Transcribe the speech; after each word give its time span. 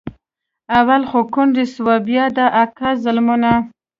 اول 0.79 1.01
خو 1.09 1.19
کونډه 1.33 1.63
سوه 1.75 1.95
بيا 2.07 2.25
د 2.37 2.39
اکا 2.63 2.89
ظلمونه. 3.03 3.51